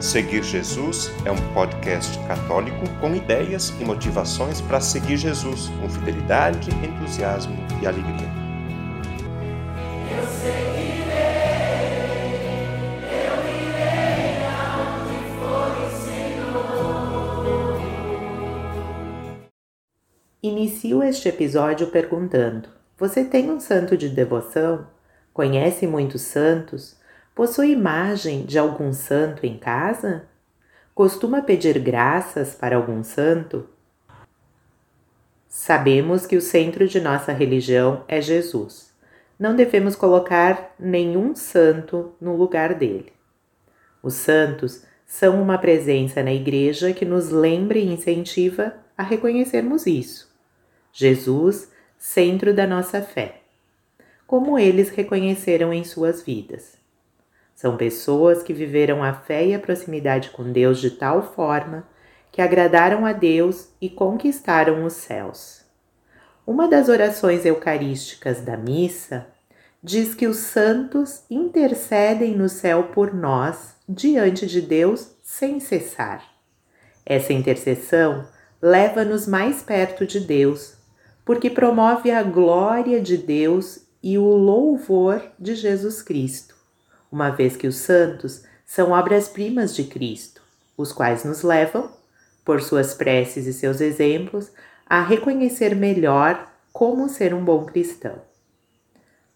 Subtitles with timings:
[0.00, 6.68] Seguir Jesus é um podcast católico com ideias e motivações para seguir Jesus com fidelidade,
[6.84, 8.28] entusiasmo e alegria.
[10.14, 11.06] Eu seguirei,
[13.00, 17.80] eu irei aonde for o Senhor.
[20.42, 22.68] Inicio este episódio perguntando:
[22.98, 24.86] Você tem um santo de devoção?
[25.32, 27.00] Conhece muitos santos?
[27.36, 30.24] Possui imagem de algum santo em casa?
[30.94, 33.68] Costuma pedir graças para algum santo?
[35.46, 38.90] Sabemos que o centro de nossa religião é Jesus.
[39.38, 43.12] Não devemos colocar nenhum santo no lugar dele.
[44.02, 50.34] Os santos são uma presença na igreja que nos lembra e incentiva a reconhecermos isso.
[50.90, 53.42] Jesus, centro da nossa fé.
[54.26, 56.75] Como eles reconheceram em suas vidas.
[57.56, 61.88] São pessoas que viveram a fé e a proximidade com Deus de tal forma
[62.30, 65.64] que agradaram a Deus e conquistaram os céus.
[66.46, 69.26] Uma das orações eucarísticas da missa
[69.82, 76.22] diz que os santos intercedem no céu por nós diante de Deus sem cessar.
[77.06, 78.28] Essa intercessão
[78.60, 80.74] leva-nos mais perto de Deus,
[81.24, 86.55] porque promove a glória de Deus e o louvor de Jesus Cristo
[87.16, 90.42] uma vez que os santos são obras-primas de Cristo,
[90.76, 91.90] os quais nos levam,
[92.44, 94.52] por suas preces e seus exemplos,
[94.84, 98.20] a reconhecer melhor como ser um bom cristão.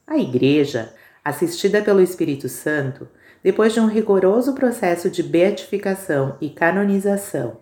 [0.06, 0.92] A Igreja,
[1.24, 3.08] assistida pelo Espírito Santo,
[3.42, 7.56] depois de um rigoroso processo de beatificação e canonização,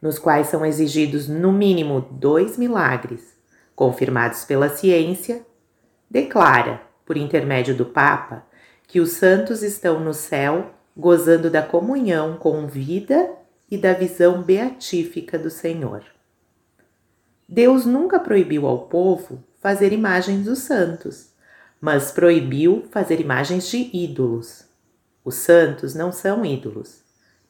[0.00, 3.34] nos quais são exigidos no mínimo dois milagres,
[3.74, 5.40] confirmados pela ciência,
[6.10, 8.44] declara, por intermédio do Papa,
[8.86, 13.30] que os santos estão no céu, gozando da comunhão com vida
[13.70, 16.04] e da visão beatífica do Senhor.
[17.48, 21.30] Deus nunca proibiu ao povo fazer imagens dos santos,
[21.80, 24.64] mas proibiu fazer imagens de ídolos.
[25.24, 27.02] Os santos não são ídolos,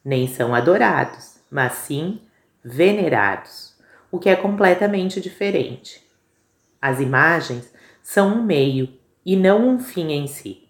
[0.03, 2.21] nem são adorados, mas sim
[2.63, 3.75] venerados,
[4.11, 6.05] o que é completamente diferente.
[6.81, 7.71] As imagens
[8.01, 8.89] são um meio
[9.25, 10.64] e não um fim em si.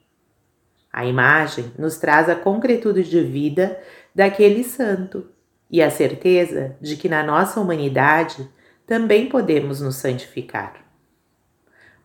[0.96, 3.78] A imagem nos traz a concretude de vida
[4.16, 5.30] daquele santo
[5.70, 8.50] e a certeza de que na nossa humanidade
[8.88, 10.86] também podemos nos santificar.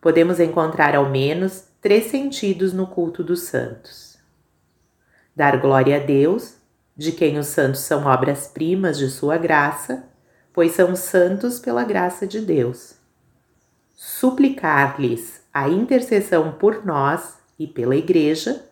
[0.01, 4.19] Podemos encontrar ao menos três sentidos no culto dos santos:
[5.37, 6.57] dar glória a Deus,
[6.97, 10.05] de quem os santos são obras-primas de sua graça,
[10.53, 12.97] pois são santos pela graça de Deus.
[13.95, 18.69] Suplicar-lhes a intercessão por nós e pela Igreja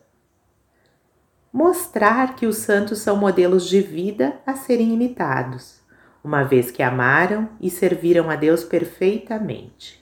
[1.51, 5.79] mostrar que os santos são modelos de vida a serem imitados,
[6.23, 9.99] uma vez que amaram e serviram a Deus perfeitamente.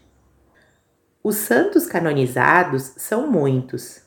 [1.24, 4.02] Os santos canonizados são muitos.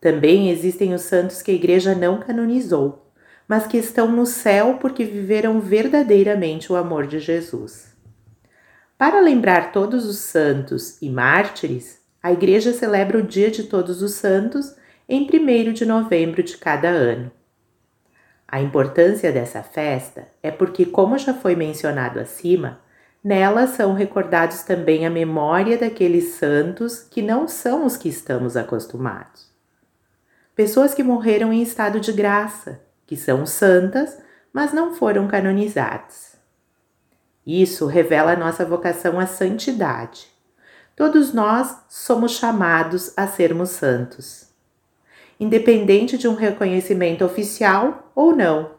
[0.00, 3.12] Também existem os santos que a Igreja não canonizou,
[3.46, 7.92] mas que estão no céu porque viveram verdadeiramente o amor de Jesus.
[8.96, 14.12] Para lembrar todos os santos e mártires, a Igreja celebra o Dia de Todos os
[14.12, 14.76] Santos
[15.14, 17.30] em 1 de novembro de cada ano.
[18.48, 22.80] A importância dessa festa é porque, como já foi mencionado acima,
[23.22, 29.52] nela são recordados também a memória daqueles santos que não são os que estamos acostumados.
[30.56, 34.16] Pessoas que morreram em estado de graça, que são santas,
[34.50, 36.36] mas não foram canonizadas.
[37.46, 40.26] Isso revela nossa vocação à santidade.
[40.96, 44.51] Todos nós somos chamados a sermos santos
[45.42, 48.70] independente de um reconhecimento oficial ou não.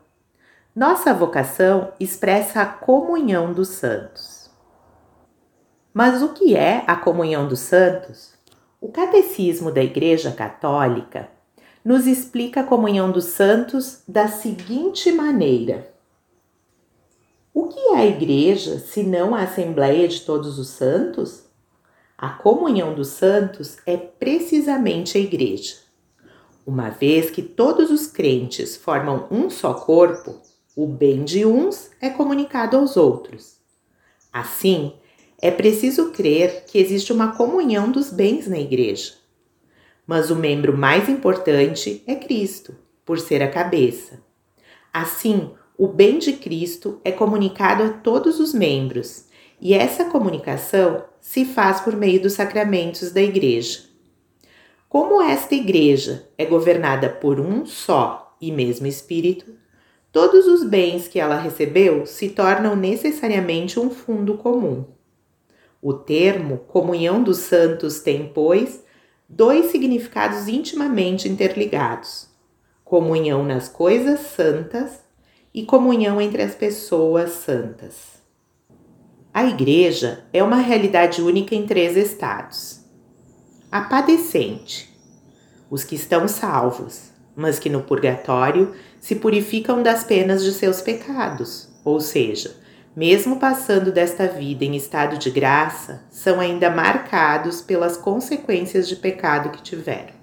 [0.73, 4.49] Nossa vocação expressa a comunhão dos santos.
[5.93, 8.33] Mas o que é a comunhão dos santos?
[8.79, 11.29] O Catecismo da Igreja Católica
[11.83, 15.93] nos explica a comunhão dos santos da seguinte maneira:
[17.53, 21.43] O que é a Igreja se não a Assembleia de Todos os Santos?
[22.17, 25.82] A comunhão dos santos é precisamente a Igreja.
[26.65, 30.41] Uma vez que todos os crentes formam um só corpo,
[30.75, 33.57] o bem de uns é comunicado aos outros.
[34.31, 34.93] Assim,
[35.41, 39.13] é preciso crer que existe uma comunhão dos bens na igreja.
[40.07, 42.73] Mas o membro mais importante é Cristo,
[43.05, 44.23] por ser a cabeça.
[44.91, 49.25] Assim, o bem de Cristo é comunicado a todos os membros,
[49.59, 53.92] e essa comunicação se faz por meio dos sacramentos da igreja.
[54.93, 59.55] Como esta igreja é governada por um só e mesmo Espírito,
[60.11, 64.85] todos os bens que ela recebeu se tornam necessariamente um fundo comum.
[65.81, 68.83] O termo comunhão dos santos tem, pois,
[69.27, 72.29] dois significados intimamente interligados:
[72.85, 74.99] comunhão nas coisas santas
[75.51, 78.21] e comunhão entre as pessoas santas.
[79.33, 82.82] A Igreja é uma realidade única em três estados:
[83.73, 84.87] a padecente,
[85.67, 91.69] os que estão salvos, mas que no purgatório se purificam das penas de seus pecados,
[91.83, 92.55] ou seja,
[92.95, 99.49] mesmo passando desta vida em estado de graça, são ainda marcados pelas consequências de pecado
[99.49, 100.13] que tiveram.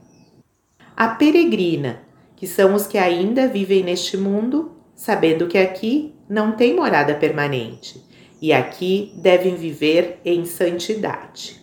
[0.97, 2.03] A peregrina,
[2.37, 8.01] que são os que ainda vivem neste mundo, sabendo que aqui não tem morada permanente
[8.41, 11.60] e aqui devem viver em santidade.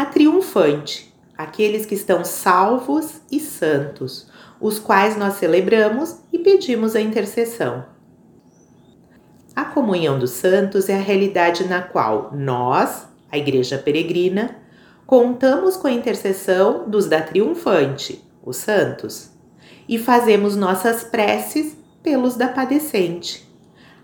[0.00, 7.02] A triunfante, aqueles que estão salvos e santos, os quais nós celebramos e pedimos a
[7.02, 7.84] intercessão.
[9.54, 14.56] A comunhão dos santos é a realidade na qual nós, a Igreja Peregrina,
[15.06, 19.32] contamos com a intercessão dos da triunfante, os santos,
[19.86, 23.46] e fazemos nossas preces pelos da padecente.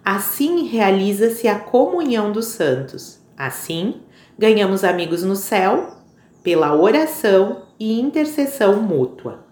[0.05, 3.19] Assim realiza-se a comunhão dos santos.
[3.35, 4.03] Assim,
[4.39, 5.97] ganhamos amigos no céu
[6.43, 9.45] pela oração e intercessão mútua.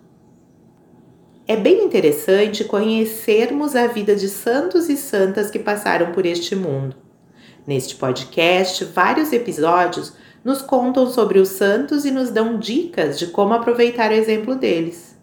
[1.47, 6.97] É bem interessante conhecermos a vida de santos e santas que passaram por este mundo.
[7.67, 10.15] Neste podcast, vários episódios
[10.45, 15.19] nos contam sobre os santos e nos dão dicas de como aproveitar o exemplo deles.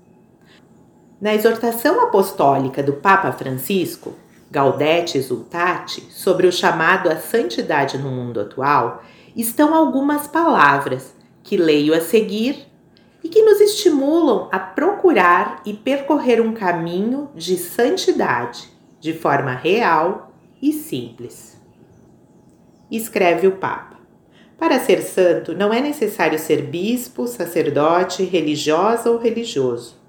[1.19, 4.15] Na exortação apostólica do Papa Francisco,
[4.49, 9.03] Gaudete Exultate, sobre o chamado à santidade no mundo atual,
[9.35, 12.67] estão algumas palavras que leio a seguir
[13.23, 18.69] e que nos estimulam a procurar e percorrer um caminho de santidade
[18.99, 20.31] de forma real
[20.61, 21.59] e simples.
[22.89, 23.99] Escreve o Papa.
[24.57, 29.99] Para ser santo, não é necessário ser bispo, sacerdote, religiosa ou religioso.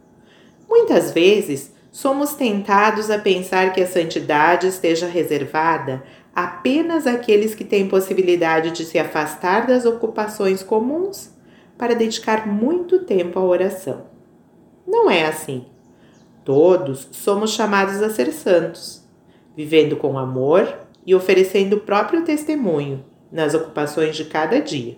[0.68, 6.02] Muitas vezes somos tentados a pensar que a santidade esteja reservada
[6.34, 11.30] apenas àqueles que têm possibilidade de se afastar das ocupações comuns
[11.76, 14.06] para dedicar muito tempo à oração.
[14.86, 15.66] Não é assim.
[16.44, 19.06] Todos somos chamados a ser santos,
[19.56, 24.96] vivendo com amor e oferecendo o próprio testemunho nas ocupações de cada dia,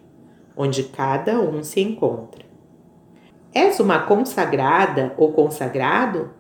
[0.56, 2.44] onde cada um se encontra.
[3.52, 6.31] És uma consagrada ou consagrado?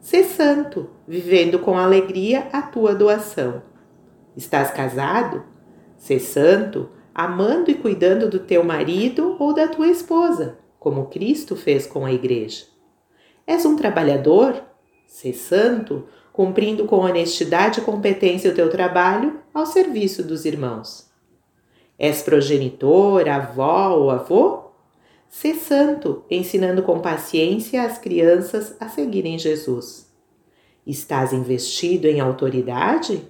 [0.00, 3.62] Sê santo, vivendo com alegria a tua doação.
[4.38, 5.42] Estás casado?
[5.96, 11.88] Sê santo, amando e cuidando do teu marido ou da tua esposa, como Cristo fez
[11.88, 12.66] com a igreja.
[13.44, 14.62] És um trabalhador?
[15.08, 21.10] Sê santo, cumprindo com honestidade e competência o teu trabalho ao serviço dos irmãos.
[21.98, 24.70] És progenitor, avó ou avô?
[25.28, 30.08] Sê santo, ensinando com paciência as crianças a seguirem Jesus.
[30.86, 33.28] Estás investido em autoridade?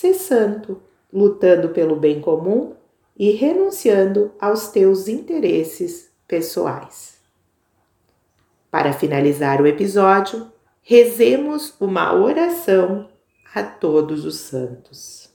[0.00, 0.80] Sê santo,
[1.12, 2.76] lutando pelo bem comum
[3.18, 7.18] e renunciando aos teus interesses pessoais.
[8.70, 10.52] Para finalizar o episódio,
[10.82, 13.08] rezemos uma oração
[13.52, 15.30] a todos os santos.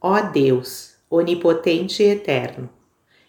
[0.00, 2.70] Ó Deus, onipotente e eterno,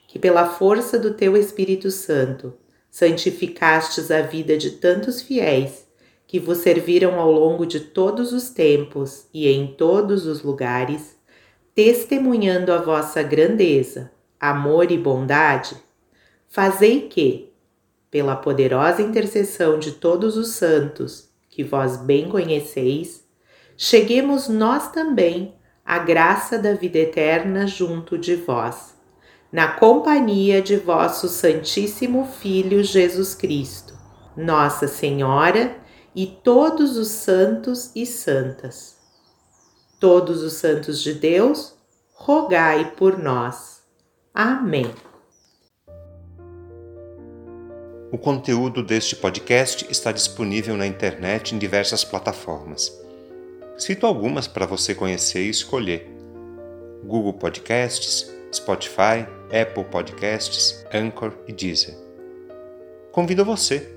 [0.07, 2.53] que pela força do teu Espírito Santo
[2.91, 5.86] santificastes a vida de tantos fiéis
[6.27, 11.15] que vos serviram ao longo de todos os tempos e em todos os lugares,
[11.73, 15.77] testemunhando a vossa grandeza, amor e bondade,
[16.49, 17.53] fazei que,
[18.11, 23.25] pela poderosa intercessão de todos os santos, que vós bem conheceis,
[23.77, 25.55] cheguemos nós também
[25.85, 28.97] à graça da vida eterna junto de vós,
[29.49, 33.97] na companhia de vosso Santíssimo Filho Jesus Cristo,
[34.35, 35.86] Nossa Senhora
[36.17, 38.97] e todos os santos e santas
[39.99, 41.73] todos os santos de Deus,
[42.13, 43.81] rogai por nós.
[44.33, 44.91] Amém.
[48.11, 52.93] O conteúdo deste podcast está disponível na internet em diversas plataformas.
[53.77, 56.07] Cito algumas para você conhecer e escolher:
[57.03, 61.95] Google Podcasts, Spotify, Apple Podcasts, Anchor e Deezer.
[63.11, 63.96] Convido você